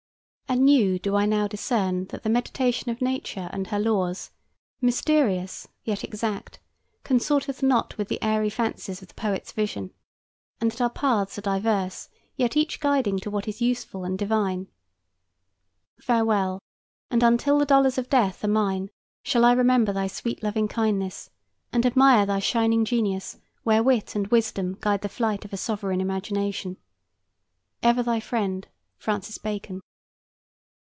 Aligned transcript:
Anew 0.51 0.99
do 0.99 1.15
I 1.15 1.25
now 1.25 1.47
discern 1.47 2.07
that 2.07 2.23
the 2.23 2.29
meditation 2.29 2.89
of 2.91 3.01
Nature 3.01 3.49
and 3.53 3.67
her 3.67 3.79
laws, 3.79 4.31
mysterious 4.81 5.69
yet 5.85 6.03
exact, 6.03 6.59
consorteth 7.05 7.63
not 7.63 7.97
with 7.97 8.09
the 8.09 8.21
airy 8.21 8.49
fancies 8.49 9.01
of 9.01 9.07
the 9.07 9.13
Poet's 9.13 9.53
vision, 9.53 9.93
and 10.59 10.69
that 10.69 10.81
our 10.81 10.89
paths 10.89 11.37
are 11.37 11.41
diverse, 11.41 12.09
yet 12.35 12.57
each 12.57 12.81
guiding 12.81 13.17
to 13.19 13.31
what 13.31 13.47
is 13.47 13.61
useful 13.61 14.03
and 14.03 14.19
divine. 14.19 14.67
Farewell! 16.01 16.59
and 17.09 17.23
until 17.23 17.57
the 17.57 17.65
dolors 17.65 17.97
of 17.97 18.09
death 18.09 18.43
are 18.43 18.47
mine 18.49 18.89
shall 19.23 19.45
I 19.45 19.53
remember 19.53 19.93
thy 19.93 20.07
sweet, 20.07 20.43
loving 20.43 20.67
kindness, 20.67 21.29
and 21.71 21.85
admire 21.85 22.25
thy 22.25 22.39
shining 22.39 22.83
genius 22.83 23.37
where 23.63 23.81
wit 23.81 24.15
and 24.15 24.27
wisdom 24.27 24.75
guide 24.81 24.99
the 25.01 25.07
flight 25.07 25.45
of 25.45 25.53
a 25.53 25.57
sovereign 25.57 26.01
imagination. 26.01 26.75
Ever 27.81 28.03
thy 28.03 28.19
friend, 28.19 28.67
FRANCIS 28.97 29.37
BACON. 29.37 29.79